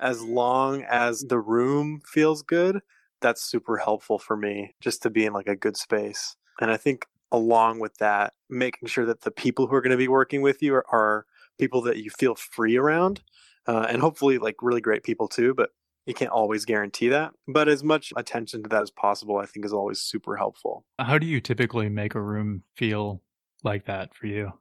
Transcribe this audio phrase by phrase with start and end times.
[0.00, 2.80] as long as the room feels good,
[3.20, 6.36] that's super helpful for me just to be in like a good space.
[6.60, 9.96] And I think along with that, making sure that the people who are going to
[9.96, 11.26] be working with you are, are
[11.58, 13.22] people that you feel free around
[13.66, 15.70] uh, and hopefully like really great people too, but
[16.06, 17.32] you can't always guarantee that.
[17.48, 20.84] But as much attention to that as possible, I think is always super helpful.
[20.98, 23.22] How do you typically make a room feel
[23.62, 24.52] like that for you?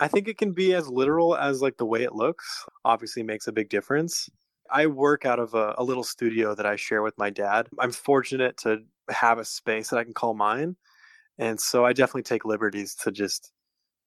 [0.00, 3.46] I think it can be as literal as like the way it looks obviously makes
[3.46, 4.28] a big difference.
[4.70, 7.68] I work out of a, a, little studio that I share with my dad.
[7.78, 10.76] I'm fortunate to have a space that I can call mine.
[11.38, 13.52] And so I definitely take liberties to just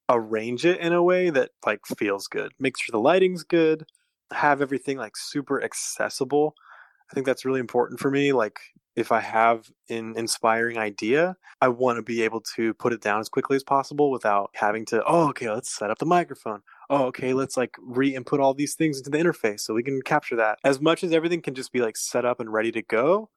[0.09, 2.51] arrange it in a way that like feels good.
[2.59, 3.85] Make sure the lighting's good,
[4.33, 6.55] have everything like super accessible.
[7.09, 8.33] I think that's really important for me.
[8.33, 8.59] Like
[8.95, 13.19] if I have an inspiring idea, I want to be able to put it down
[13.19, 16.61] as quickly as possible without having to, oh, okay, let's set up the microphone
[16.91, 20.35] oh, okay, let's like re-input all these things into the interface so we can capture
[20.35, 20.59] that.
[20.63, 23.29] As much as everything can just be like set up and ready to go,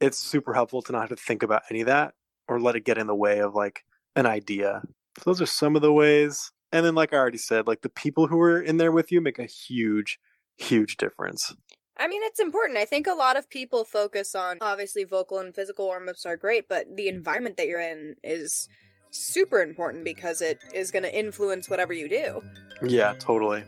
[0.00, 2.12] it's super helpful to not have to think about any of that
[2.46, 3.84] or let it get in the way of like
[4.16, 4.82] an idea.
[5.16, 6.52] So those are some of the ways.
[6.72, 9.20] And then, like I already said, like the people who are in there with you
[9.20, 10.20] make a huge,
[10.58, 11.54] huge difference.
[11.96, 12.78] I mean, it's important.
[12.78, 16.36] I think a lot of people focus on obviously vocal and physical warm ups are
[16.36, 18.68] great, but the environment that you're in is
[19.10, 22.42] super important because it is going to influence whatever you do.
[22.82, 23.64] Yeah, totally.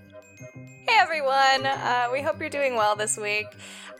[0.88, 3.46] Hey everyone, uh, we hope you're doing well this week.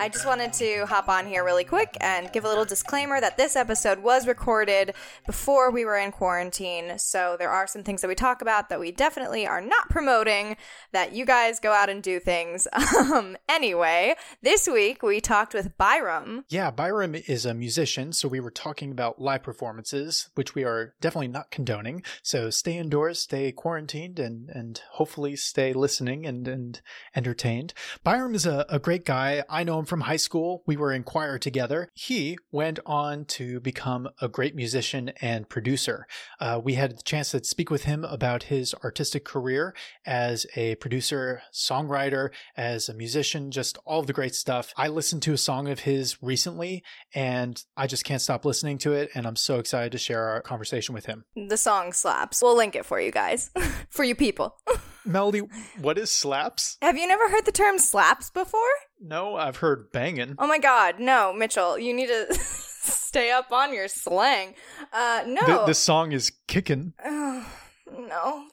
[0.03, 3.37] I just wanted to hop on here really quick and give a little disclaimer that
[3.37, 4.95] this episode was recorded
[5.27, 6.99] before we were in quarantine.
[6.99, 10.57] So there are some things that we talk about that we definitely are not promoting,
[10.91, 12.67] that you guys go out and do things.
[13.13, 16.45] Um, anyway, this week we talked with Byram.
[16.49, 18.13] Yeah, Byram is a musician.
[18.13, 22.03] So we were talking about live performances, which we are definitely not condoning.
[22.23, 26.81] So stay indoors, stay quarantined, and, and hopefully stay listening and, and
[27.15, 27.75] entertained.
[28.05, 29.43] Byram is a, a great guy.
[29.49, 30.63] I know him from high school.
[30.67, 31.91] We were in choir together.
[31.93, 36.07] He went on to become a great musician and producer.
[36.41, 39.75] Uh, we had the chance to speak with him about his artistic career
[40.07, 44.73] as a producer, songwriter, as a musician, just all of the great stuff.
[44.79, 46.83] I listened to a song of his recently
[47.15, 49.11] and I just can't stop listening to it.
[49.15, 51.27] And I'm so excited to share our conversation with him.
[51.37, 52.41] The song slaps.
[52.41, 53.51] We'll link it for you guys,
[53.91, 54.57] for you people.
[55.05, 55.41] Melody,
[55.81, 56.79] what is slaps?
[56.83, 58.61] Have you never heard the term slaps before?
[59.01, 60.37] No, I've heard banging.
[60.39, 62.35] Oh my god, no, Mitchell, you need to
[62.83, 64.55] stay up on your slang.
[64.93, 65.47] Uh, no.
[65.47, 66.95] The, the song is kicking.
[67.07, 67.45] no,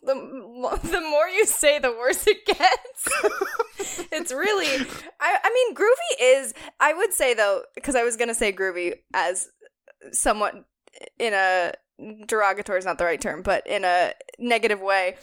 [0.04, 0.14] the
[0.84, 4.08] the more you say, the worse it gets.
[4.12, 4.68] it's really,
[5.20, 6.54] I I mean, groovy is.
[6.80, 9.50] I would say though, because I was gonna say groovy as
[10.12, 10.56] somewhat
[11.18, 11.74] in a
[12.26, 15.16] derogatory is not the right term, but in a negative way.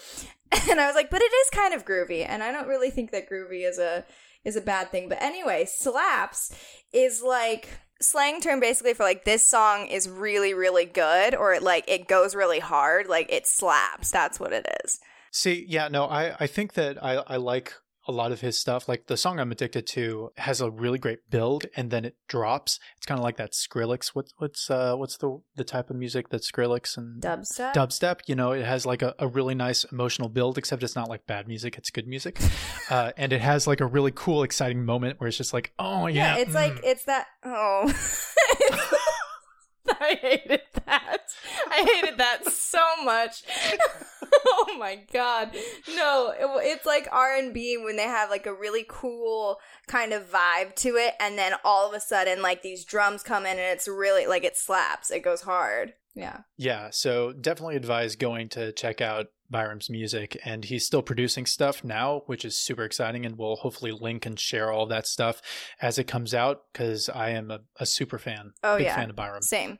[0.70, 3.12] And I was like, but it is kind of groovy, and I don't really think
[3.12, 4.04] that groovy is a
[4.44, 5.08] is a bad thing.
[5.08, 6.52] But anyway, slaps
[6.92, 7.68] is like
[8.00, 12.06] slang term basically for like this song is really really good or it like it
[12.06, 15.00] goes really hard like it slaps that's what it is
[15.32, 17.72] see yeah no i i think that i i like
[18.08, 18.88] a lot of his stuff.
[18.88, 22.78] Like the song I'm addicted to has a really great build and then it drops.
[22.96, 24.08] It's kind of like that Skrillex.
[24.08, 27.74] What, what's uh what's the the type of music that Skrillex and dubstep?
[27.74, 28.20] Dubstep.
[28.26, 31.26] You know, it has like a, a really nice emotional build, except it's not like
[31.26, 31.76] bad music.
[31.76, 32.38] It's good music,
[32.90, 36.06] uh, and it has like a really cool, exciting moment where it's just like, oh
[36.06, 36.54] yeah, yeah it's mm.
[36.54, 37.92] like it's that oh.
[40.00, 41.22] I hated that.
[41.68, 43.42] I hated that so much.
[44.68, 45.50] oh my god.
[45.94, 50.74] No, it, it's like R&B when they have like a really cool kind of vibe
[50.76, 53.88] to it and then all of a sudden like these drums come in and it's
[53.88, 55.10] really like it slaps.
[55.10, 55.94] It goes hard.
[56.14, 56.38] Yeah.
[56.56, 61.84] Yeah, so definitely advise going to check out Byram's music and he's still producing stuff
[61.84, 65.42] now, which is super exciting and we'll hopefully link and share all that stuff
[65.80, 68.52] as it comes out because I am a, a, super fan.
[68.62, 68.96] Oh big yeah.
[68.96, 69.42] fan of Byram.
[69.42, 69.78] Same.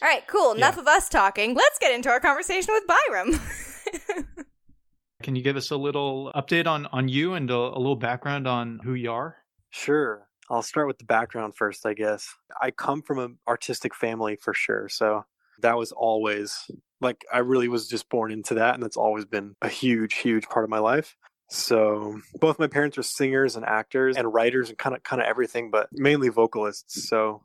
[0.00, 0.52] All right, cool.
[0.52, 0.82] Enough yeah.
[0.82, 1.54] of us talking.
[1.54, 3.40] Let's get into our conversation with Byram.
[5.22, 8.46] Can you give us a little update on on you and a, a little background
[8.46, 9.36] on who you are?
[9.70, 10.28] Sure.
[10.50, 12.28] I'll start with the background first, I guess.
[12.60, 14.88] I come from an artistic family for sure.
[14.90, 15.24] So
[15.62, 16.70] that was always
[17.00, 20.44] like I really was just born into that and that's always been a huge huge
[20.48, 21.16] part of my life.
[21.48, 25.28] So both my parents are singers and actors and writers and kind of kind of
[25.28, 27.08] everything, but mainly vocalists.
[27.08, 27.42] So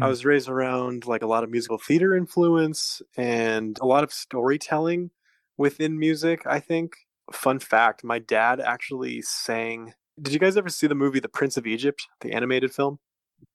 [0.00, 0.10] I Hmm.
[0.10, 5.10] was raised around like a lot of musical theater influence and a lot of storytelling
[5.56, 6.96] within music, I think.
[7.32, 11.56] Fun fact, my dad actually sang Did you guys ever see the movie The Prince
[11.56, 12.98] of Egypt, the animated film?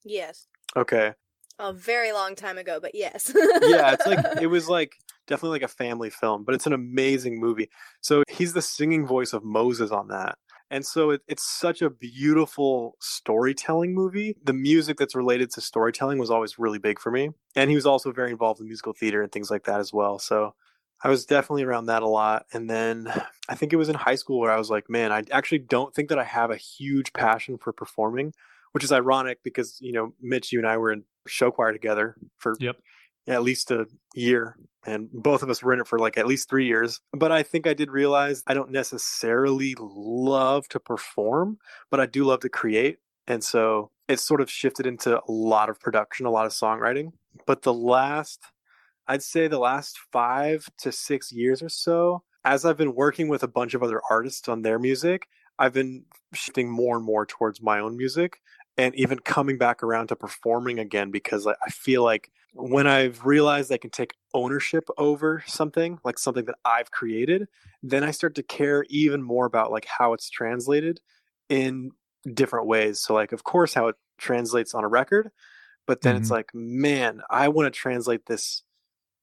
[0.03, 0.47] yes.
[0.75, 1.13] Okay.
[1.59, 3.33] A very long time ago, but yes.
[3.35, 4.93] yeah, it's like it was like
[5.27, 7.69] definitely like a family film, but it's an amazing movie.
[8.01, 10.37] So he's the singing voice of Moses on that.
[10.71, 14.35] And so it, it's such a beautiful storytelling movie.
[14.43, 17.29] The music that's related to storytelling was always really big for me.
[17.55, 20.19] And he was also very involved in musical theater and things like that as well.
[20.19, 20.53] So
[21.03, 22.45] I was definitely around that a lot.
[22.53, 23.11] And then
[23.47, 25.93] I think it was in high school where I was like, man, I actually don't
[25.93, 28.33] think that I have a huge passion for performing,
[28.73, 32.15] which is ironic because, you know, Mitch, you and I were in show choir together
[32.37, 32.77] for Yep.
[33.27, 33.85] at least a
[34.15, 37.31] year and both of us were in it for like at least three years but
[37.31, 41.57] i think i did realize i don't necessarily love to perform
[41.91, 42.97] but i do love to create
[43.27, 47.11] and so it sort of shifted into a lot of production a lot of songwriting
[47.45, 48.39] but the last
[49.09, 53.43] i'd say the last five to six years or so as i've been working with
[53.43, 55.27] a bunch of other artists on their music
[55.59, 58.41] i've been shifting more and more towards my own music
[58.77, 63.71] and even coming back around to performing again because I feel like when I've realized
[63.73, 67.49] I can take ownership over something, like something that I've created,
[67.83, 71.01] then I start to care even more about like how it's translated
[71.49, 71.91] in
[72.33, 73.01] different ways.
[73.01, 75.29] So like of course how it translates on a record,
[75.87, 76.31] but then it's Mhm.
[76.31, 78.63] like, man, I want to translate this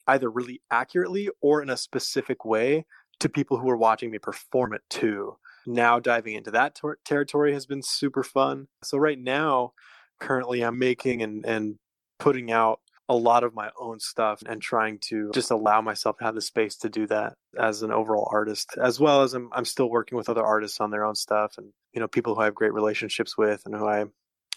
[0.06, 2.86] either really accurately or in a specific way
[3.20, 5.36] to people who are watching me perform it too.
[5.66, 8.68] Now diving into that ter- territory has been super fun.
[8.84, 9.72] So right now,
[10.20, 11.76] currently I'm making and and
[12.18, 16.24] putting out a lot of my own stuff and trying to just allow myself to
[16.24, 19.64] have the space to do that as an overall artist as well as I'm I'm
[19.64, 22.46] still working with other artists on their own stuff and you know people who I
[22.46, 24.06] have great relationships with and who I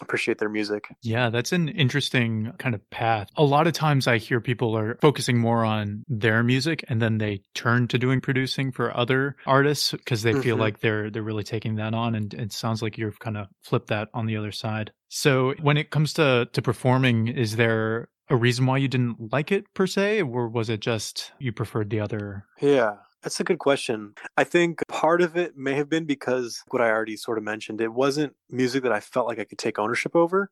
[0.00, 0.88] appreciate their music.
[1.02, 3.28] Yeah, that's an interesting kind of path.
[3.36, 7.18] A lot of times I hear people are focusing more on their music and then
[7.18, 10.60] they turn to doing producing for other artists because they feel Mhm.
[10.60, 13.88] like they're they're really taking that on and it sounds like you've kind of flipped
[13.88, 14.92] that on the other side.
[15.08, 19.50] So when it comes to to performing, is there a reason why you didn't like
[19.50, 23.58] it per se or was it just you preferred the other Yeah, that's a good
[23.58, 24.14] question.
[24.36, 27.80] I think part of it may have been because what I already sort of mentioned,
[27.80, 30.50] it wasn't music that I felt like I could take ownership over.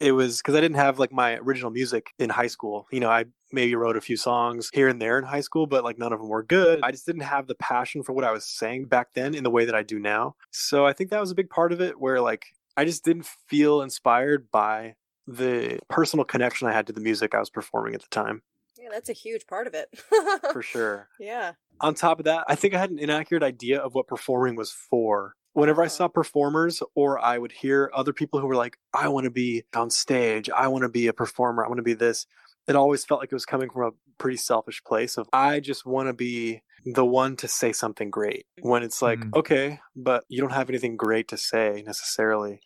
[0.00, 2.86] It- was because I didn't have like my original music in high school.
[2.90, 5.84] You know, I maybe wrote a few songs here and there in high school, but
[5.84, 6.80] like none of them were good.
[6.82, 9.50] I just didn't have the passion for what I was saying back then in the
[9.50, 10.34] way that I do now.
[10.50, 12.46] So I think that was a big part of it where like
[12.76, 14.94] I just didn't feel inspired by
[15.26, 18.42] the personal connection I had to the music I was performing at the time,
[18.80, 19.88] yeah, that's a huge part of it.
[20.52, 21.52] for sure yeah.
[21.80, 24.70] on top of that, I think I had an inaccurate idea of what performing was
[24.72, 25.34] for.
[25.52, 25.88] Whenever I Oh.
[25.88, 29.64] saw performers or I would hear other people who were like, I want to be
[29.74, 32.26] on stage, I want to be a performer, I want to be this,
[32.68, 35.84] it always felt like it was coming from a pretty selfish place of I just
[35.84, 38.46] want to be the one to say something great.
[38.60, 39.34] When it's like, Mm.
[39.40, 42.60] okay, but you don't have anything great to say necessarily.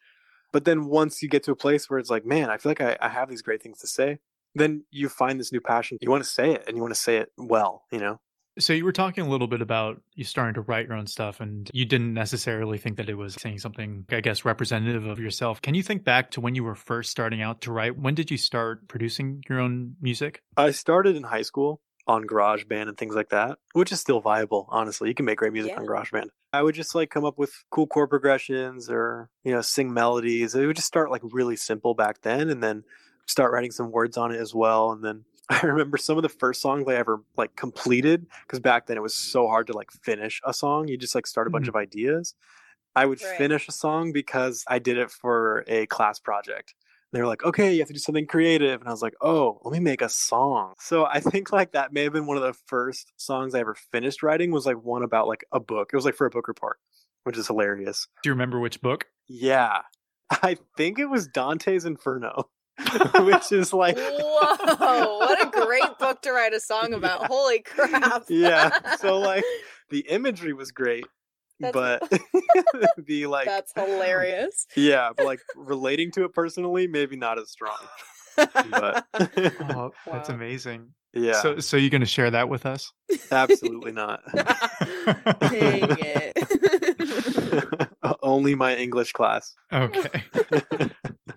[0.52, 2.80] But then once you get to a place where it's like, man, I feel like
[2.80, 4.18] I, I have these great things to say,
[4.54, 5.98] then you find this new passion.
[6.00, 8.20] You want to say it and you want to say it well, you know?
[8.56, 11.40] So you were talking a little bit about you starting to write your own stuff
[11.40, 15.60] and you didn't necessarily think that it was saying something I guess representative of yourself.
[15.60, 17.98] Can you think back to when you were first starting out to write?
[17.98, 20.40] When did you start producing your own music?
[20.56, 24.68] I started in high school on GarageBand and things like that, which is still viable,
[24.68, 25.08] honestly.
[25.08, 25.80] You can make great music Yeah.
[25.80, 26.28] on GarageBand.
[26.52, 30.54] I would just like come up with cool chord progressions or, you know, sing melodies.
[30.54, 32.84] It would just start like really simple back then and then
[33.26, 34.92] start writing some words on it as well.
[34.92, 38.86] And then I remember some of the first songs I ever like completed because back
[38.86, 40.88] then it was so hard to like finish a song.
[40.88, 41.68] You just like start a bunch Mhm.
[41.70, 42.34] of ideas.
[42.96, 43.38] I would Right.
[43.38, 46.74] finish a song because I did it for a class project
[47.12, 48.80] they were like, okay, you have to do something creative.
[48.80, 50.74] And I was like, oh, let me make a song.
[50.80, 53.76] So I think like that may have been one of the first songs I ever
[53.92, 55.90] finished writing was like one about like a book.
[55.92, 56.78] It was like for a book report,
[57.22, 58.08] which is hilarious.
[58.24, 59.06] Do you remember which book?
[59.28, 59.82] Yeah.
[60.42, 62.48] I think it was Dante's Inferno,
[63.20, 67.26] which is like, Whoa, what a great book to write a song about.
[67.26, 68.24] Holy crap.
[68.28, 68.96] yeah.
[68.96, 69.44] So like
[69.90, 71.04] the imagery was great,
[71.60, 72.20] That's- but
[73.06, 74.66] the like, That's hilarious.
[74.76, 77.78] yeah, but like relating to it personally, maybe not as strong.
[78.36, 80.34] But Oh, that's Wow.
[80.34, 80.88] amazing.
[81.12, 82.92] yeah, So so you're going to share that with us?
[83.30, 84.20] absolutely not.
[84.34, 86.73] Dang it.
[88.22, 89.54] Only my English class.
[89.72, 90.22] okay.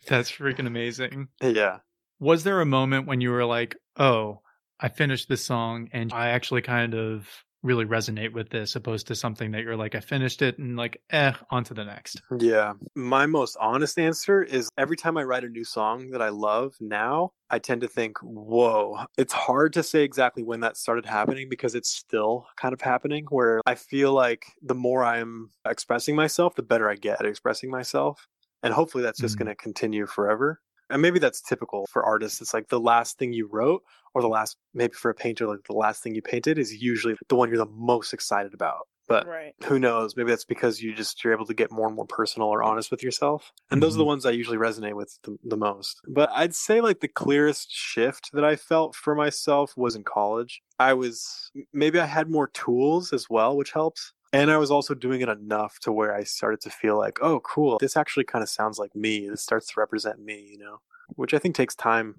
[0.07, 1.27] That's freaking amazing.
[1.41, 1.79] yeah.
[2.19, 4.41] Was there a moment when you were like, "Oh,
[4.79, 7.27] I finished this song and I actually kind of
[7.67, 11.01] really resonate with this opposed to something that you're like, I finished it and like,
[11.12, 12.21] eh, on to the next?
[12.39, 12.74] Yeah.
[12.95, 16.75] My most honest answer is every time I write a new song that I love
[16.79, 21.47] now, I tend to think, whoa, it's hard to say exactly when that started happening
[21.50, 23.25] because it's still kind of happening.
[23.29, 27.69] Where I feel like the more I'm expressing myself, the better I get at expressing
[27.69, 28.27] myself.
[28.63, 29.39] And hopefully that's just Mm.
[29.39, 30.59] going to continue forever.
[30.89, 32.41] And maybe that's typical for artists.
[32.41, 35.63] It's like the last thing you wrote, or the last, maybe for a painter, like
[35.67, 38.88] the last thing you painted is usually the one you're the most excited about.
[39.10, 39.53] But right.
[39.63, 42.50] who knows maybe that's because you just you're able to get more and more personal
[42.50, 44.08] or honest with yourself and those are the Mhm.
[44.08, 48.29] ones i usually resonate with the, the most but i'd say like the clearest shift
[48.34, 53.13] that i felt for myself was in college i was maybe i had more tools
[53.13, 56.62] as well which helps and i was also doing it enough to where i started
[56.62, 59.74] to feel like oh cool this actually kind of sounds like me this starts to
[59.77, 60.77] represent me you know
[61.15, 62.15] which i think takes time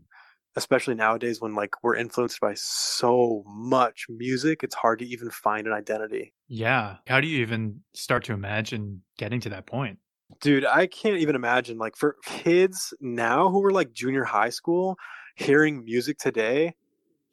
[0.56, 5.66] especially nowadays when like we're influenced by so much music it's hard to even find
[5.66, 6.96] an identity Yeah.
[7.06, 9.98] How do you even start to imagine getting to that point?
[10.40, 14.96] Dude, I can't even imagine like for kids now who are like junior high school
[15.36, 16.74] hearing music today,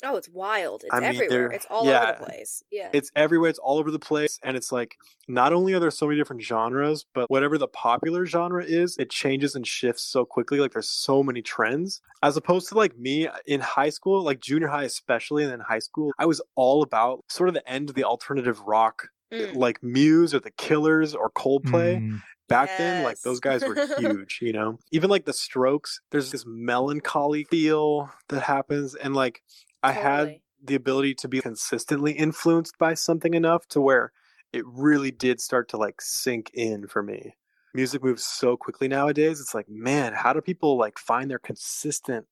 [0.04, 0.84] Oh, it's wild.
[0.84, 1.52] It's I mean, everywhere.
[1.52, 2.04] It's all yeah.
[2.04, 2.64] over the place.
[2.72, 2.90] Yeah.
[2.94, 4.98] it's everywhere, it's all over the place and it's like
[5.28, 9.10] not only are there so many different genres, but whatever the popular genre is, it
[9.10, 12.02] changes and shifts so quickly like there's so many trends.
[12.22, 15.80] As opposed to like me in high school, like junior high especially and then high
[15.80, 19.56] school, I was all about sort of the end of the alternative rock Mm.
[19.56, 21.98] like Muse or the Killers or Coldplay.
[22.00, 26.32] Mm, back then like those guys were huge you know even like the strokes there's
[26.32, 29.42] this melancholy feel that happens and like
[29.90, 34.12] i had the ability to be consistently influenced by something enough to where
[34.52, 37.36] it really did start to like sink in for me.
[37.74, 42.26] Music moves so quickly nowadays it's like man how do people like find their consistent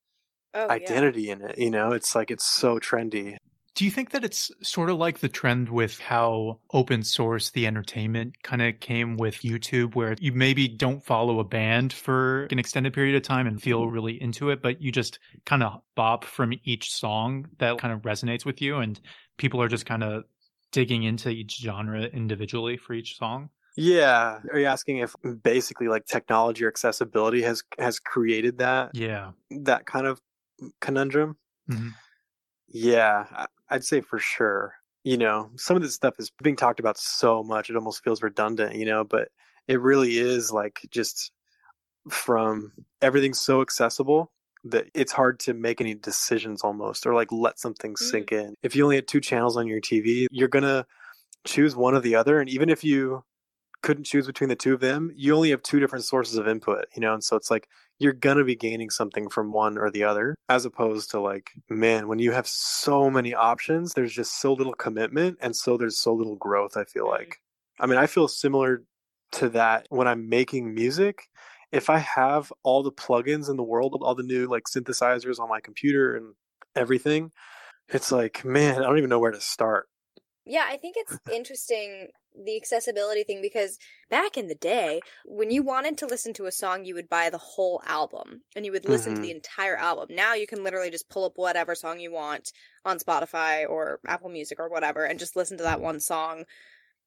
[0.55, 0.71] Oh, yeah.
[0.71, 1.57] identity in it?
[1.57, 3.37] You know it's like it's so trendy
[3.75, 7.65] Do you think that it's sort of like the trend with how open source the
[7.65, 12.59] entertainment kind of came with YouTube, where you maybe don't follow a band for an
[12.59, 16.23] extended period of time and feel really into it, but you just kind of bop
[16.23, 19.01] from each song that kind of resonates with you, and
[19.37, 20.23] people are just kind of
[20.71, 23.49] digging into each genre individually for each song?
[23.75, 29.33] yeah are you asking if basically like technology or accessibility has has created that Yeah.
[29.51, 30.21] that kind of
[30.81, 31.37] conundrum.
[31.67, 32.03] Mhm.
[32.67, 34.75] Yeah, I'd say for sure.
[35.03, 38.21] You know, some of this stuff is being talked about so much, it almost feels
[38.21, 39.29] redundant, you know, but
[39.67, 41.31] it really is like just
[42.09, 44.31] from everything's so accessible
[44.65, 48.41] that it's hard to make any decisions almost or like let something sink mm.
[48.43, 48.55] in.
[48.61, 50.85] If you only had two channels on your TV, you're going to
[51.45, 52.39] choose one or the other.
[52.39, 53.23] And even if you
[53.81, 56.85] couldn't choose between the two of them, you only have two different sources of input,
[56.95, 57.67] you know, and so it's like
[58.03, 61.51] you're going to be gaining something from one or the other as opposed to like
[61.69, 65.97] man when you have so many options there's just so little commitment and so there's
[65.97, 67.11] so little growth i feel Mhm.
[67.17, 67.37] like.
[67.79, 68.83] I mean i feel similar
[69.33, 71.23] to that when i'm making music.
[71.71, 75.49] If i have all the plugins in the world all the new like synthesizers on
[75.49, 76.35] my computer and
[76.75, 77.31] everything
[77.89, 79.87] it's like man i don't even know where to start.
[80.45, 83.77] Yeah, I think it's interesting the accessibility thing because
[84.09, 87.29] back in the day, when you wanted to listen to a song, you would buy
[87.29, 89.21] the whole album and you would listen to Mhm.
[89.21, 90.07] the entire album.
[90.15, 92.51] Now you can literally just pull up whatever song you want
[92.85, 96.45] on Spotify or Apple Music or whatever and just listen to that one song.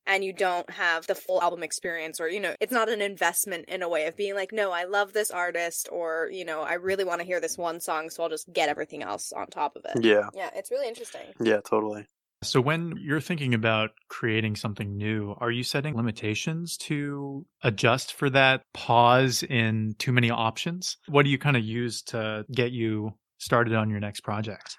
[0.07, 3.65] And you don't have the full album experience, or, you know, it's not an investment
[3.69, 6.75] in a way of being like, no, I love this artist, or, you know, I
[6.75, 9.75] really want to hear this one song, so I'll just get everything else on top
[9.77, 9.99] of it.
[10.01, 11.35] yeah Yeah, it's really interesting.
[11.41, 12.07] yeah totally
[12.43, 18.29] So when you're thinking about creating something new, are you setting limitations to adjust for
[18.31, 20.99] that pause in too many options?
[21.09, 24.77] What do you kind of use to get you started on your next project?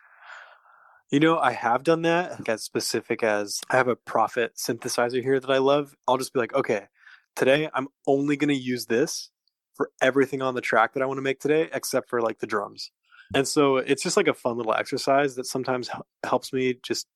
[1.10, 5.40] You know, I have done that as specific as I have a Prophet synthesizer here
[5.40, 5.96] that I love.
[6.08, 6.88] I'll just be like, okay,
[7.36, 9.32] today I'm only going to use this
[9.74, 12.48] for everything on the track that I want to make today, except for like the
[12.48, 12.92] drums.
[13.34, 15.90] And so it's just like a fun little exercise that sometimes
[16.26, 17.08] helps me just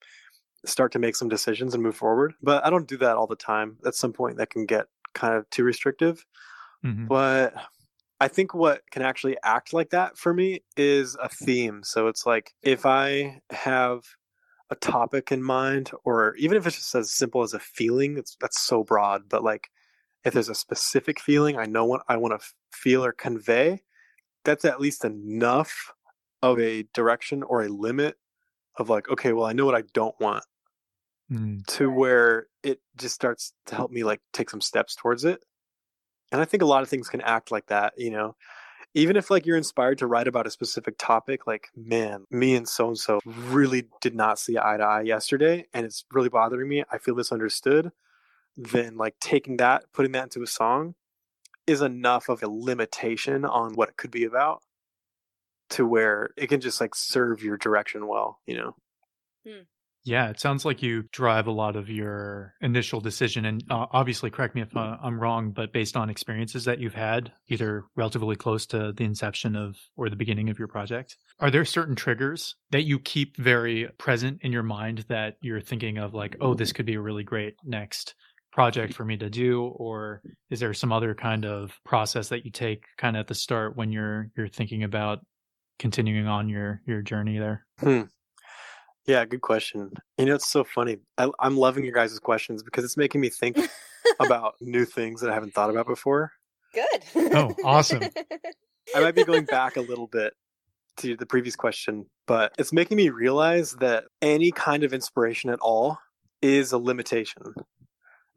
[0.65, 2.33] start to make some decisions and move forward.
[2.41, 3.77] But I don't do that all the time.
[3.85, 6.25] At some point, that can get kind of too restrictive.
[6.83, 7.07] Mhm.
[7.07, 7.53] But
[8.19, 11.83] I think what can actually act like that for me is a theme.
[11.83, 14.03] So it's like if I have
[14.69, 18.37] a topic in mind, or even if it's just as simple as a feeling, it's
[18.41, 19.29] that's so broad.
[19.29, 19.69] But like
[20.25, 23.83] if there's a specific feeling I know what I want to feel or convey,
[24.45, 25.93] that's at least enough
[26.43, 28.17] of a direction or a limit
[28.77, 30.45] of like, okay, well, I know what I don't want
[31.31, 31.65] Mm.
[31.77, 35.41] to where it just starts to help me like take some steps towards it.
[36.31, 38.35] And I think a lot of things can act like that, you know.
[38.93, 42.67] even if like you're inspired to write about a specific topic, like man, me and
[42.67, 46.67] so and so really did not see eye to eye yesterday, and it's really bothering
[46.67, 46.83] me.
[46.91, 47.91] I feel misunderstood.
[48.57, 50.95] Then like taking that, putting that into a song,
[51.67, 54.61] is enough of a limitation on what it could be about,
[55.71, 58.39] to where it can just like serve your direction well.
[58.45, 58.75] You know.
[60.03, 64.31] Yeah, it sounds like you drive a lot of your initial decision, and uh, obviously,
[64.31, 68.35] correct me if uh, I'm wrong, but based on experiences that you've had, either relatively
[68.35, 72.55] close to the inception of or the beginning of your project, are there certain triggers
[72.71, 76.73] that you keep very present in your mind that you're thinking of, like, oh, this
[76.73, 78.15] could be a really great next
[78.51, 82.51] project for me to do, or is there some other kind of process that you
[82.51, 85.19] take kind of at the start when you're you're thinking about
[85.77, 87.67] continuing on your your journey there?
[87.79, 88.03] Hmm.
[89.07, 89.91] Yeah, good question.
[90.17, 90.97] You know, it's so funny.
[91.17, 93.57] I, I'm loving your guys' questions because it's making me think
[94.19, 96.31] about new things that I haven't thought about before.
[96.73, 97.33] Good.
[97.35, 98.03] Oh, awesome.
[98.95, 100.33] I might be going back a little bit
[100.97, 105.59] to the previous question, but it's making me realize that any kind of inspiration at
[105.59, 105.97] all
[106.41, 107.41] is a limitation.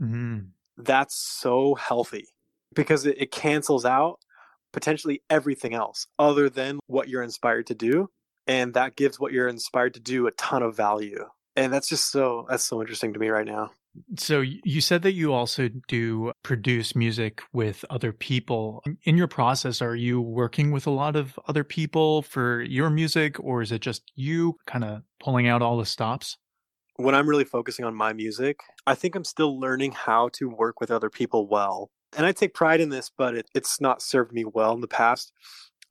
[0.01, 0.49] Mhm.
[0.77, 2.27] That's so healthy
[2.75, 4.19] because it, it cancels out
[4.73, 8.11] potentially everything else other than what you're inspired to do.
[8.47, 11.25] And that gives what you're inspired to do a ton of value.
[11.57, 13.71] And that's just so, that's so interesting to me right now.
[14.19, 18.83] So you said that you also do produce music with other people.
[19.05, 23.39] In your process, are you working with a lot of other people for your music,
[23.39, 26.37] or is it just you kind of pulling out all the stops?
[26.97, 30.81] when I'm really focusing on my music, I think I'm still learning how to work
[30.81, 31.91] with other people well.
[32.17, 34.89] And I take pride in this, but it, it's not served me well in the
[34.89, 35.33] past.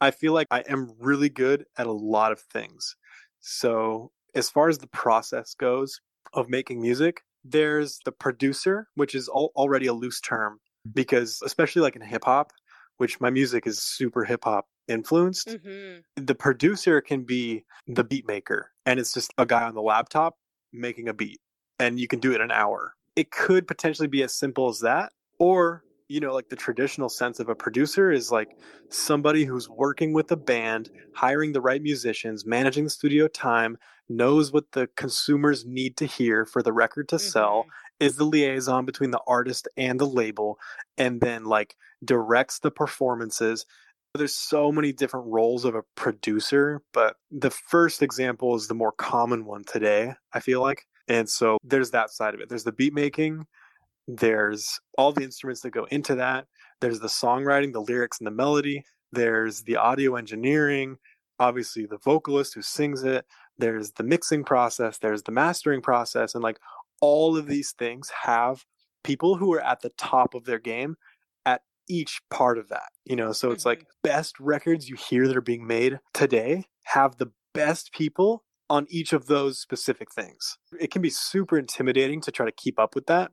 [0.04, 2.96] I feel like I am really good at a lot of things.
[3.40, 6.00] So, as far as the process goes
[6.34, 10.60] of making music, there's the producer, which is al- already a loose term
[10.94, 12.52] because, especially like in hip hop,
[12.98, 18.28] which my music is super hip hop influenced, hmm the producer can be the beat
[18.28, 20.36] maker and it's just a guy on the laptop
[20.72, 21.40] making a beat
[21.80, 22.94] and you can do it an hour.
[23.16, 27.40] It could potentially be as simple as that or you know like the traditional sense
[27.40, 28.58] of a producer is like
[28.90, 33.78] somebody who's working with a band hiring the right musicians managing the studio time
[34.10, 38.06] knows what the consumers need to hear for the record to sell mm-hmm.
[38.06, 40.60] is the liaison between the artist and the label
[40.98, 43.66] and then like directs the performances.
[44.14, 48.92] There's so many different roles of a producer but the first example is the more
[48.92, 52.50] common one today i feel like and so there's that side of it.
[52.50, 53.46] There's the beat making
[54.08, 56.46] there's all the instruments that go into that
[56.82, 60.98] there's the songwriting the lyrics and the melody there's the audio engineering
[61.40, 63.26] obviously the vocalist who sings it
[63.58, 66.60] there's the mixing process there's the mastering process and like
[67.02, 68.66] all of these things have
[69.04, 70.96] people who are at the top of their game
[71.46, 73.32] at each part of that you know?
[73.32, 74.08] So it's like mm-hmm.
[74.08, 79.14] best records you hear that are being made today have the best people on each
[79.14, 80.58] of those specific things.
[80.80, 83.32] It can be super intimidating to try to keep up with that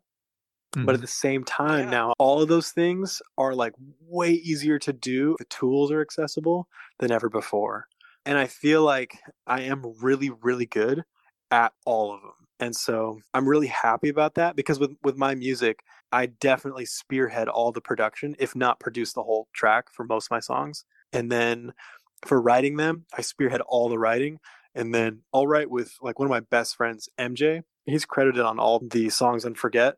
[0.73, 1.01] but at mm.
[1.01, 1.91] the same time Yeah.
[1.91, 6.69] now all of those things are like way easier to do the tools are accessible
[6.99, 7.87] than ever before
[8.25, 11.05] and i feel like i am really really good
[11.51, 15.35] at all of them and so i'm really happy about that because with with my
[15.35, 15.81] music
[16.13, 20.31] i definitely spearhead all the production if not produce the whole track for most of
[20.31, 21.73] my songs and then
[22.25, 24.39] for writing them i spearhead all the writing
[24.75, 28.61] and then i'll write with like one of my best friends mj he's credited on
[28.61, 29.97] all the songs on forget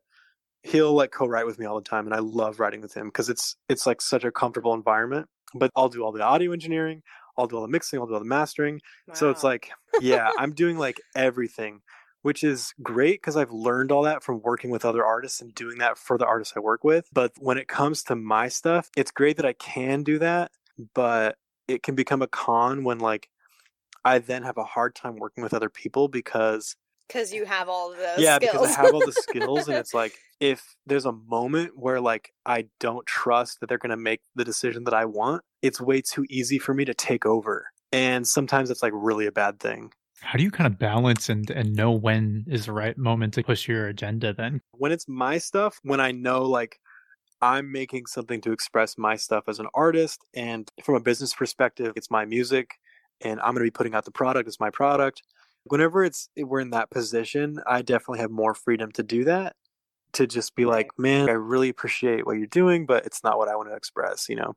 [0.63, 3.29] he'll like co-write with me all the time and i love writing with him because
[3.29, 7.03] it's it's like such a comfortable environment but i'll do all the audio engineering
[7.37, 8.81] i'll do all the mixing i'll do all the mastering
[9.13, 9.71] so it's like
[10.01, 11.81] yeah i'm doing like everything
[12.23, 15.79] which is great because i've learned all that from working with other artists and doing
[15.79, 19.11] that for the artists i work with but when it comes to my stuff it's
[19.11, 20.51] great that i can do that
[20.95, 21.37] but
[21.69, 23.29] it can become a con when like
[24.05, 26.77] i then have a hard time working with other people because
[27.09, 28.53] because you have all the yeah skills.
[28.53, 32.33] because i have all the skills and it's like if there's a moment where like
[32.45, 36.03] i don't trust that they're going to make the decision that i want it's way
[36.03, 39.93] too easy for me to take over and sometimes it's like really a bad thing
[40.21, 43.45] How do you kind of balance and and know when is the right moment to
[43.45, 44.61] push your agenda then?
[44.73, 46.81] when it's my stuff when i know like
[47.41, 51.93] i'm making something to express my stuff as an artist and from a business perspective
[51.95, 52.73] it's my music
[53.21, 55.23] and i'm going to be putting out the product it's my product
[55.65, 59.55] whenever it's we're in that position i definitely have more freedom to do that
[60.13, 63.49] to just be like man i really appreciate what you're doing but it's not what
[63.49, 64.55] i want to express you know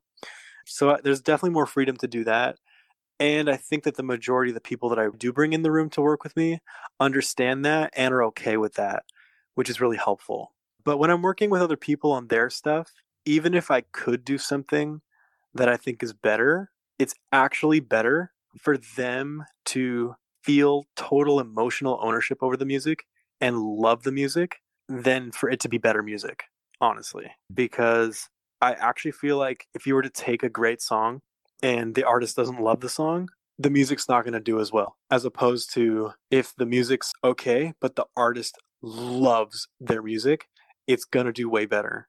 [0.65, 2.57] so uh, there's definitely more freedom to do that
[3.19, 5.71] and i think that the majority of the people that i do bring in the
[5.71, 6.59] room to work with me
[6.99, 9.03] understand that and are okay with that
[9.55, 12.91] which is really helpful but when i'm working with other people on their stuff
[13.25, 15.01] even if i could do something
[15.55, 16.69] that I think is better.
[16.99, 23.05] It's actually better for them to feel total emotional ownership over the music
[23.41, 26.43] and love the music than for it to be better music,
[26.81, 27.31] honestly.
[27.53, 28.29] Because
[28.61, 31.21] I actually feel like if you were to take a great song
[31.61, 34.95] and the artist doesn't love the song, the music's not going to do as well.
[35.09, 40.47] As opposed to if the music's okay, but the artist loves their music,
[40.87, 42.07] it's going to do way better.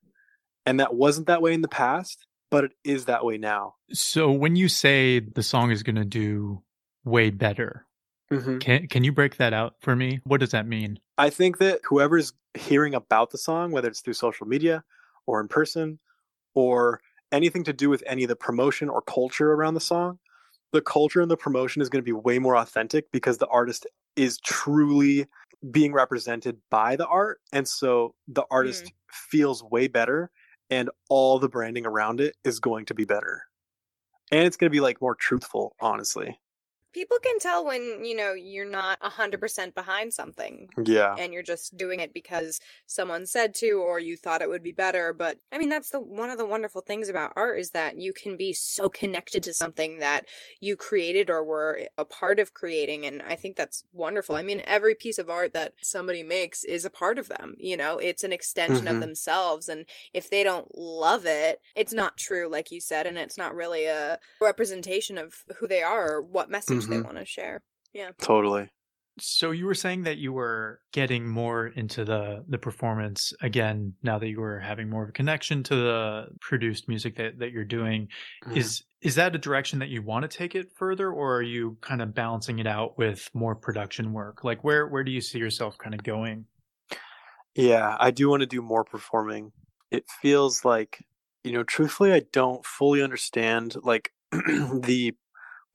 [0.64, 3.74] And that wasn't that way in the past, but it is that way now.
[3.92, 6.62] So when you say the song is going to do
[7.04, 7.85] way better,
[8.30, 8.58] Mm-hmm.
[8.58, 10.20] can can you break that out for me?
[10.24, 10.98] What does that mean?
[11.16, 14.82] I think that whoever's hearing about the song, whether it's through social media
[15.26, 15.98] or in person
[16.54, 17.00] or
[17.32, 20.18] anything to do with any of the promotion or culture around the song,
[20.72, 23.86] the culture and the promotion is going to be way more authentic because the artist
[24.16, 25.26] is truly
[25.70, 27.40] being represented by the art.
[27.52, 30.30] And so the artist feels way better
[30.70, 33.42] and all the branding around it is going to be better.
[34.32, 36.38] And it's going to be like more truthful, honestly.
[36.96, 41.14] People can tell when, you know, you're not 100% behind something Yeah.
[41.18, 44.72] and you're just doing it because someone said to or you thought it would be
[44.72, 47.98] better, but I mean that's the one of the wonderful things about art is that
[47.98, 50.24] you can be so connected to something that
[50.62, 54.34] you created or were a part of creating and I think that's wonderful.
[54.34, 57.76] I mean every piece of art that somebody makes is a part of them, you
[57.76, 58.92] know, it's an extension Mhm.
[58.94, 63.18] of themselves and if they don't love it, it's not true like you said and
[63.18, 67.04] it's not really a representation of who they are or what message they Mhm.
[67.04, 67.62] want to share.
[67.92, 68.12] Yeah.
[68.18, 68.70] Totally.
[69.18, 74.18] So you were saying that you were getting more into the the performance again now
[74.18, 77.64] that you were having more of a connection to the produced music that, that you're
[77.64, 78.08] doing.
[78.44, 78.56] Mhm.
[78.58, 81.78] Is is that a direction that you want to take it further or are you
[81.80, 84.44] kind of balancing it out with more production work?
[84.44, 86.46] Like where where do you see yourself kind of going?
[87.54, 89.52] Yeah, I do want to do more performing.
[89.90, 91.04] It feels like,
[91.44, 95.14] you know, truthfully, I don't fully understand like the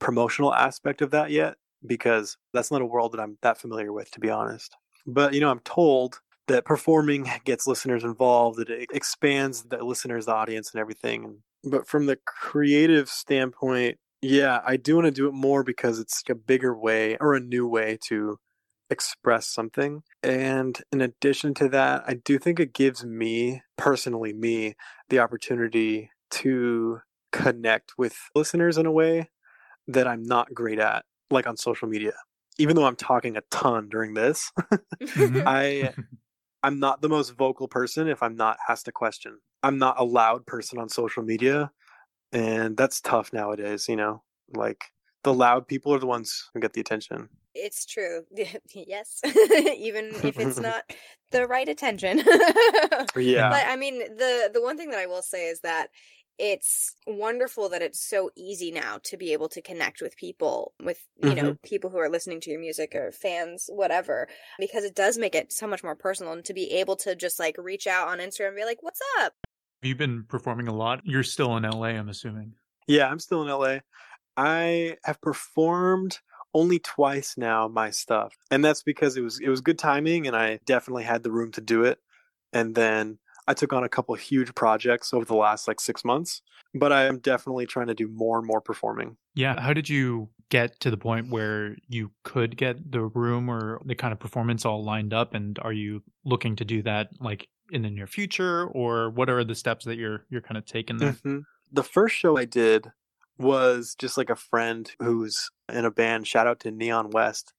[0.01, 4.11] promotional aspect of that yet because that's not a world that I'm that familiar with,
[4.11, 4.75] to be honest.
[5.07, 10.25] But, you know, I'm told that performing gets listeners involved, that it expands the listeners'
[10.25, 11.37] the audience and everything.
[11.63, 16.23] But from the creative standpoint, yeah, I do want to do it more because it's
[16.29, 18.37] a bigger way or a new way to
[18.89, 20.03] express something.
[20.21, 24.75] And in addition to that, I do think it gives me, personally, me,
[25.09, 26.99] the opportunity to
[27.31, 29.29] connect with listeners in a way
[29.93, 32.13] that I'm not great at, like on social media.
[32.57, 34.51] Even though I'm talking a ton during this,
[35.01, 35.43] Mhm.
[35.45, 35.93] I
[36.63, 39.39] I'm not the most vocal person if I'm not asked a question.
[39.63, 41.71] I'm not a loud person on social media,
[42.31, 44.21] and that's tough nowadays, you know?
[44.53, 44.83] Like
[45.23, 47.29] the loud people are the ones who get the attention.
[47.55, 48.23] It's true.
[48.73, 49.21] yes.
[49.25, 50.83] Even if it's not
[51.31, 52.19] the right attention.
[53.15, 53.49] Yeah.
[53.49, 55.87] But I mean, the the one thing that I will say is that
[56.43, 61.05] it's wonderful that it's so easy now to be able to connect with people with
[61.21, 61.67] you know mm-hmm.
[61.67, 64.27] people who are listening to your music or fans whatever
[64.57, 67.39] because it does make it so much more personal and to be able to just
[67.39, 69.33] like reach out on Instagram and be like what's up
[69.81, 71.01] you've you been performing a lot?
[71.03, 72.53] You're still in LA, I'm assuming.
[72.87, 73.79] Yeah, I'm still in LA.
[74.37, 76.19] I have performed
[76.53, 78.35] only twice now my stuff.
[78.49, 81.51] And that's because it was it was good timing and I definitely had the room
[81.53, 81.99] to do it.
[82.53, 83.19] And then
[83.51, 86.41] I took on a couple of huge projects over the last like 6 months,
[86.73, 89.17] but I am definitely trying to do more and more performing.
[89.35, 89.59] Yeah.
[89.59, 93.95] How did you get to the point where you could get the room or the
[93.95, 95.33] kind of performance all lined up?
[95.33, 99.43] And are you looking to do that like in the near future, or what are
[99.43, 101.13] the steps that you're you're kind of taking there?
[101.13, 101.43] Mhm.
[101.71, 102.91] The first show I did
[103.37, 106.27] was just like a friend who's in a band.
[106.27, 107.53] Shout out to Neon West.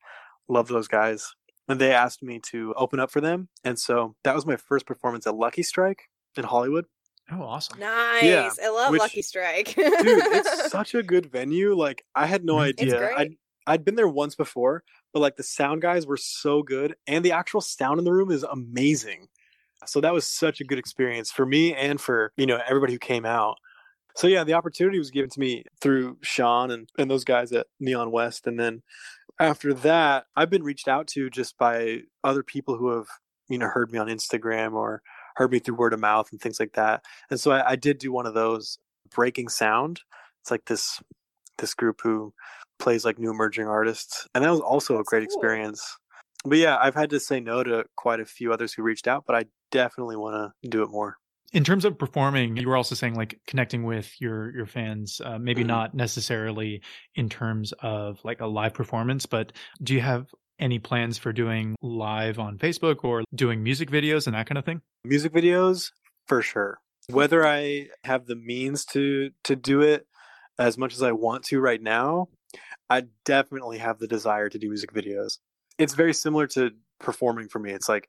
[0.49, 1.35] Love those guys.
[1.73, 3.49] And they asked me to open up for them.
[3.65, 6.03] And so that was my first performance at Lucky Strike
[6.37, 6.85] in Hollywood.
[7.31, 7.79] Oh, awesome.
[7.79, 11.75] nice Yeah, I love which- Lucky Strike Dude, it's such a good venue.
[11.75, 12.71] Like I had no Mhm.
[12.71, 12.99] It's idea.
[12.99, 13.17] great.
[13.17, 14.83] I'd I'd been there once before,
[15.13, 18.31] but like the sound guys were so good and the actual sound in the room
[18.33, 19.29] is amazing.
[19.87, 22.99] So that was such a good experience for me and for, you know, everybody who
[22.99, 23.57] came out.
[24.17, 27.67] So yeah, the opportunity was given to me through Sean and, and those guys at
[27.81, 28.47] Neon West.
[28.49, 28.83] And then
[29.39, 33.07] after that, I've been reached out to just by other people who have,
[33.49, 35.03] you know, heard me on Instagram or
[35.37, 37.05] heard me through word of mouth and things like that.
[37.31, 38.79] And so I, I did do one of those
[39.15, 40.01] breaking sound.
[40.43, 41.01] It's like this
[41.59, 42.33] this group who
[42.79, 44.27] plays like new emerging artists.
[44.35, 45.25] And that was also a great cool.
[45.27, 45.97] experience.
[46.45, 49.25] But yeah, I've had to say no to quite a few others who reached out,
[49.27, 51.17] but I definitely want to do it more.
[51.53, 55.39] In terms of performing, you were also saying like connecting with your your fans, uh,
[55.39, 55.67] maybe Mhm.
[55.69, 56.83] not necessarily
[57.15, 60.27] in terms of like a live performance, but do you have
[60.59, 64.65] any plans for doing live on Facebook or doing music videos and that kind of
[64.65, 64.81] thing?
[65.05, 65.91] Music videos,
[66.27, 66.79] for sure.
[67.09, 70.07] Whether I have the means to to do it
[70.59, 72.29] as much as I want to right now,
[72.89, 75.39] I definitely have the desire to do music videos.
[75.79, 77.73] It's very similar to performing for me.
[77.73, 78.09] It's like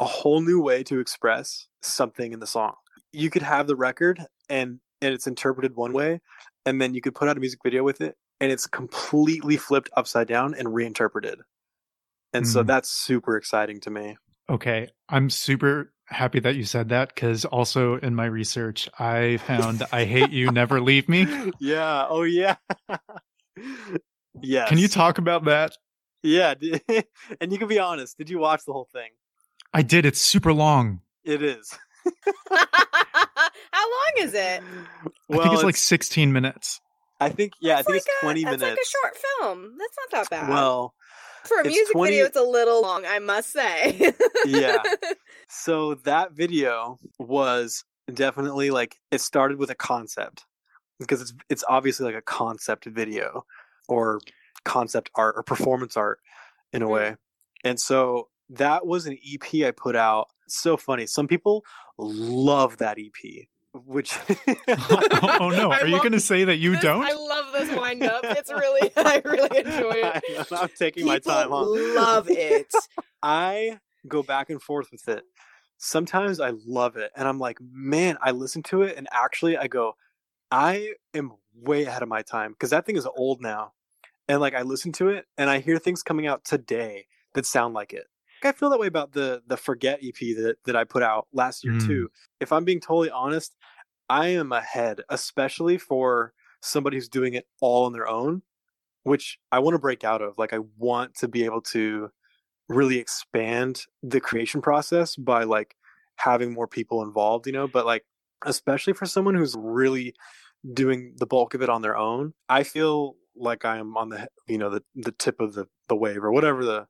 [0.00, 2.74] a whole new way to express something in the song.
[3.12, 6.20] You could have the record and and it's interpreted one way,
[6.66, 9.88] and then you could put out a music video with it, and it's completely flipped
[9.96, 11.38] upside down and reinterpreted.
[12.32, 12.66] And so Mm.
[12.66, 14.16] that's super exciting to me.
[14.50, 14.88] Okay.
[15.08, 20.04] I'm super happy that you said that because also in my research, I found I
[20.04, 21.26] Hate You, Never Leave Me.
[21.60, 22.06] Yeah.
[22.08, 22.56] Oh yeah.
[24.42, 24.66] yeah.
[24.68, 25.76] Can you talk about that?
[26.22, 26.54] Yeah.
[27.40, 28.18] and you can be honest.
[28.18, 29.10] Did you watch the whole thing?
[29.72, 30.06] I did.
[30.06, 31.00] It's super long.
[31.24, 31.76] It is.
[32.50, 34.62] How long is it?
[35.30, 36.80] I think it's like 16 minutes.
[37.20, 37.76] I think yeah.
[37.76, 38.70] That's I think it's like a- twenty that's minutes.
[38.70, 39.74] like a short film.
[39.78, 40.48] That's not that bad.
[40.50, 40.94] Well,
[41.44, 44.12] for a music 20 video, it's a little long, I must say.
[44.46, 44.80] Yeah.
[45.48, 50.44] so that video was definitely like it started with a concept
[51.00, 53.44] because it's it's obviously like a concept video
[53.88, 54.20] or
[54.64, 56.20] concept art or performance art
[56.72, 56.90] in a Mm.
[56.92, 57.16] way.
[57.64, 60.28] And so that was an EP I put out.
[60.46, 61.06] So funny.
[61.06, 61.64] Some people
[61.98, 64.16] love that EP, which
[64.68, 65.70] oh no.
[65.72, 67.02] I Are you going to say that you This- don't?
[67.02, 68.24] I love this wind up.
[68.24, 70.22] It's really, I really enjoy it.
[70.52, 71.62] I, I'm taking my time, huh?
[71.66, 72.72] love it.
[73.22, 75.24] I go back and forth with it.
[75.76, 79.66] Sometimes I love it and I'm like, man, I listen to it and actually I
[79.68, 79.94] go,
[80.50, 83.72] I am way ahead of my time because that thing is old now.
[84.28, 87.74] And like I listen to it and I hear things coming out today that sound
[87.74, 88.06] like it.
[88.42, 91.64] I feel that way about the the Forget EP that that I put out last
[91.64, 91.86] year Mm.
[91.86, 92.10] too.
[92.40, 93.56] If I'm being totally honest,
[94.08, 98.42] I am ahead, especially for somebody who's doing it all on their own,
[99.02, 100.38] which I want to break out of.
[100.38, 102.10] Like I want to be able to
[102.68, 105.76] really expand the creation process by like
[106.16, 108.04] having more people involved, you know, but like
[108.44, 110.14] especially for someone who's really
[110.74, 114.28] doing the bulk of it on their own, I feel like I am on the
[114.46, 116.86] you know the the tip of the the wave or whatever the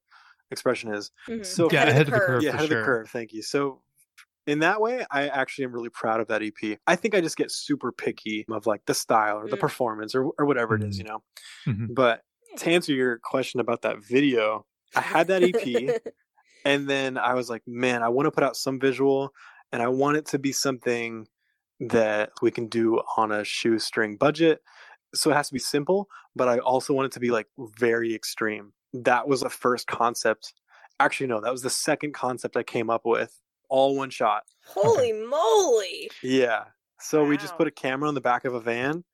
[0.51, 1.11] expression is.
[1.29, 1.45] Mhm.
[1.45, 2.43] So Yeah, ahead of the curve.
[2.43, 3.11] yeah, for ahead of the curve.
[3.11, 3.43] Thank you.
[3.43, 3.83] So
[4.47, 6.79] in that way, I actually am really proud of that EP.
[6.87, 9.61] I think I just get super picky of like the style or the Mm.
[9.61, 10.99] performance or or whatever it is, Mm.
[10.99, 11.23] you know.
[11.67, 11.95] Mhm.
[11.95, 12.23] But
[12.57, 15.53] to answer your question about that video, I had that EP
[16.65, 19.35] and then I was like, man, I want to put out some visual
[19.71, 21.29] and I want it to be something
[21.81, 24.63] that we can do on a shoestring budget.
[25.15, 28.15] So it has to be simple, but I also want it to be like very
[28.15, 28.73] extreme.
[28.93, 30.53] That was the first concept.
[31.01, 34.43] Actually, no, that was the second concept I came up with, all one shot.
[34.67, 36.11] Holy moly!
[36.23, 36.65] Yeah.
[37.01, 39.05] So we just put a camera on the back of a van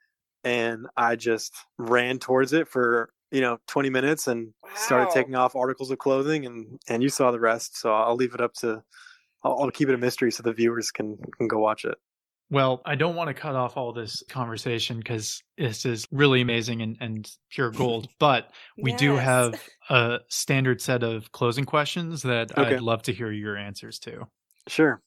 [0.43, 5.55] and I just ran towards it for, you know, 20 minutes and started taking off
[5.55, 7.79] articles of clothing and and you saw the rest.
[7.79, 8.83] So I'll leave it up to
[9.43, 11.99] I'll, I'll keep it a mystery so the viewers can can go watch it.
[12.55, 16.83] Well, I don't want to cut off all this conversation because this is really amazing
[16.83, 18.09] and, and pure gold.
[18.21, 22.77] But we do have a standard set of closing questions that Okay.
[22.77, 24.29] I'd love to hear your answers to.
[24.69, 25.03] Sure.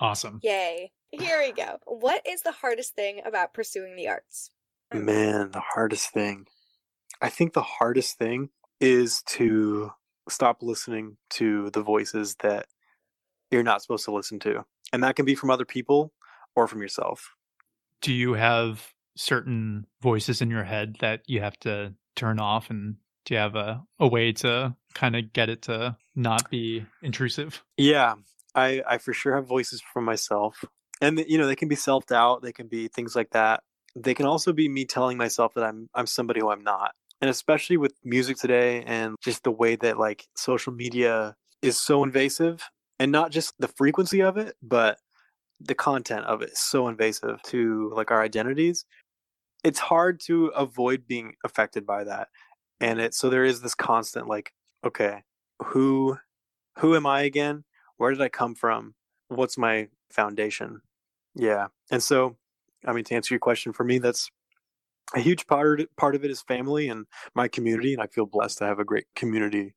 [0.00, 0.40] Awesome.
[0.42, 0.92] Yay!
[1.10, 1.78] Here we go.
[1.86, 4.50] What is the hardest thing about pursuing the arts?
[4.92, 6.46] Man, the hardest thing.
[7.22, 9.92] I think the hardest thing is to
[10.28, 12.66] stop listening to the voices that
[13.50, 14.66] you're not supposed to listen to.
[14.92, 16.12] And that can be from other people
[16.58, 17.36] or from yourself.
[18.02, 22.68] Do you have certain voices in your head that you have to turn off?
[22.68, 26.84] And do you have a, a way to kind of get it to not be
[27.00, 27.62] intrusive?
[27.76, 28.14] Yeah,
[28.56, 30.64] I I for sure have voices from myself,
[31.00, 33.62] and you know they can be self doubt, they can be things like that.
[33.94, 37.30] They can also be me telling myself that I'm I'm somebody who I'm not, and
[37.30, 42.68] especially with music today and just the way that like social media is so invasive,
[42.98, 44.98] and not just the frequency of it, but
[45.60, 48.84] the content of it is so invasive to like our identities.
[49.64, 52.28] It's hard to avoid being affected by that,
[52.80, 54.52] and it so there is this constant like,
[54.84, 55.22] okay,
[55.62, 56.18] who
[56.78, 57.64] who am I again?
[57.96, 58.94] Where did I come from?
[59.28, 60.80] What's my foundation?
[61.34, 61.66] Yeah.
[61.90, 62.36] And so,
[62.86, 64.30] I mean, to answer your question, for me, that's
[65.14, 68.58] a huge part part of it is family and my community, and I feel blessed
[68.58, 69.74] to have a great community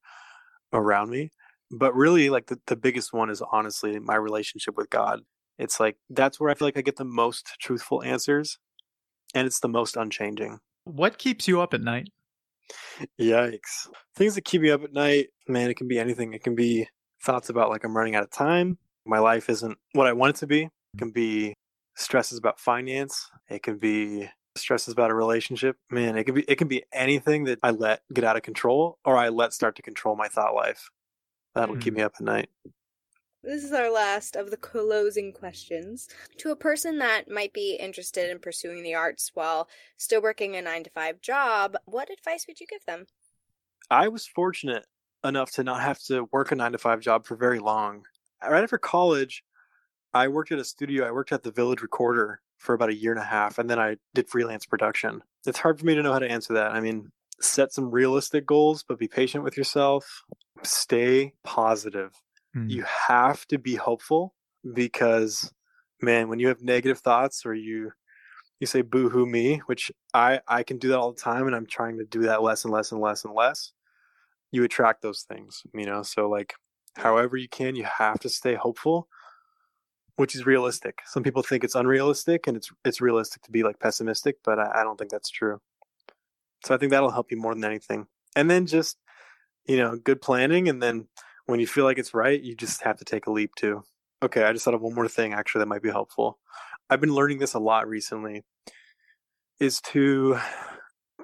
[0.73, 1.31] around me.
[1.71, 5.21] But really, like the, the biggest one is honestly my relationship with God.
[5.57, 8.57] It's like that's where I feel like I get the most truthful answers,
[9.35, 10.59] and it's the most unchanging.
[10.85, 12.09] What keeps you up at night?
[13.19, 13.87] Yikes.
[14.15, 16.33] Things that keep me up at night, man, it can be anything.
[16.33, 16.87] It can be
[17.23, 18.77] thoughts about like I'm running out of time.
[19.05, 20.63] My life isn't what I want it to be.
[20.63, 21.53] It can be
[21.95, 23.29] stresses about finance.
[23.49, 25.77] It can be stresses about a relationship.
[25.89, 28.97] Man, it can be it can be anything that I let get out of control
[29.05, 30.89] or I let start to control my thought life.
[31.55, 31.97] That'll keep Mm.
[31.97, 32.49] me up at night.
[33.43, 36.07] This is our last of the closing questions.
[36.37, 40.61] To a person that might be interested in pursuing the arts while still working a
[40.61, 43.07] nine to five job, what advice would you give them?
[43.89, 44.85] I was fortunate
[45.23, 48.03] enough to not have to work a nine to five job for very long.
[48.47, 49.43] Right after college,
[50.13, 51.07] I worked at a studio.
[51.07, 53.79] I worked at the Village Recorder for about a year and a half, and then
[53.79, 55.21] I did freelance production.
[55.47, 56.73] It's hard for me to know how to answer that.
[56.73, 60.21] I mean, set some realistic goals, but be patient with yourself.
[60.61, 62.11] Stay positive.
[62.55, 62.69] Mm.
[62.69, 64.33] You have to be hopeful
[64.73, 65.53] because,
[66.01, 67.91] man, when you have negative thoughts or you
[68.59, 71.55] you say boo hoo me, which I I can do that all the time, and
[71.55, 73.71] I'm trying to do that less and less and less and less.
[74.51, 76.03] You attract those things, you know.
[76.03, 76.53] So like,
[76.97, 79.07] however you can, you have to stay hopeful
[80.21, 80.99] which is realistic.
[81.05, 84.81] Some people think it's unrealistic, and it's it's realistic to be like pessimistic, but I,
[84.81, 85.59] I don't think that's true.
[86.63, 88.05] So I think that'll help you more than anything.
[88.35, 88.97] And then just
[89.65, 91.07] you know, good planning, and then
[91.51, 93.83] when you feel like it's right, you just have to take a leap too.
[94.23, 96.39] Okay, I just thought of one more thing actually that might be helpful.
[96.89, 98.43] I've been learning this a lot recently.
[99.59, 100.39] Is to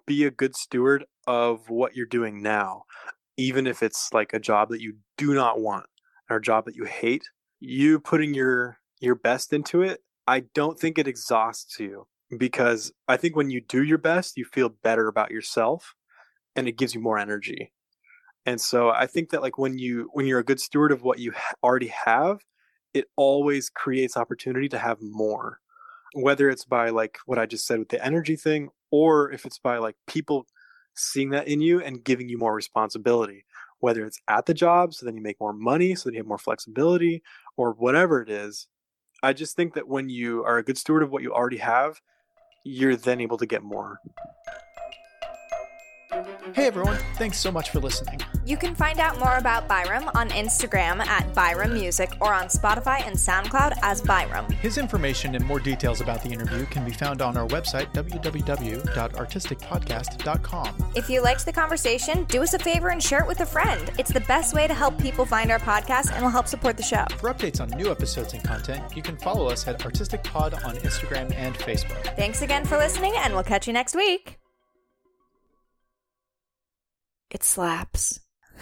[0.05, 2.83] be a good steward of what you're doing now,
[3.37, 5.87] even if it's like a job that you do not want
[6.29, 7.23] or a job that you hate
[7.59, 12.05] you putting your your best into it i don't think it exhausts you
[12.37, 15.95] because i think when you do your best you feel better about yourself
[16.55, 17.71] and it gives you more energy
[18.47, 21.19] and so i think that like when you when you're a good steward of what
[21.19, 21.31] you
[21.63, 22.39] already have
[22.97, 25.59] it always creates opportunity to have more.
[26.13, 29.59] Whether it's by like what i just said with the energy thing or if it's
[29.59, 30.47] by like people
[30.95, 33.45] seeing that in you and giving you more responsibility.
[33.79, 36.27] Whether it's at the job so then you make more money so then you have
[36.27, 37.21] more flexibility
[37.57, 38.67] or whatever it is
[39.21, 42.01] i just think that when you are a good steward of what you already have
[42.63, 43.99] you're then able to get more
[46.53, 48.19] Hey everyone, thanks so much for listening.
[48.45, 53.05] You can find out more about Byram on Instagram at Byram Music or on Spotify
[53.05, 54.49] and SoundCloud as Byram.
[54.53, 60.91] His information and more details about the interview can be found on our website, www.artisticpodcast.com.
[60.95, 63.91] If you liked the conversation, do us a favor and share it with a friend.
[63.99, 66.83] It's the best way to help people find our podcast and will help support the
[66.83, 67.05] show.
[67.17, 70.75] For updates on new episodes and content, you can follow us at Artistic Pod on
[70.77, 72.15] Instagram and Facebook.
[72.15, 74.46] Thanks again for listening, and we'll catch you next week.
[77.29, 78.21] It slaps.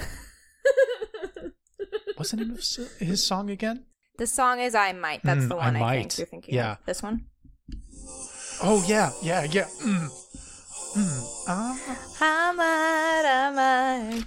[2.15, 2.61] What's the name of
[2.99, 3.85] his song again?
[4.17, 5.21] The song is I Might.
[5.23, 5.99] That's Mm, the one I, Might.
[5.99, 6.71] think you're thinking Yeah.
[6.73, 6.77] of.
[6.85, 7.25] This one?
[8.63, 9.65] Oh yeah, yeah, yeah.
[9.83, 10.09] Mm.
[10.95, 11.23] Mm.
[11.47, 11.77] Ah.
[12.21, 14.23] I might, I might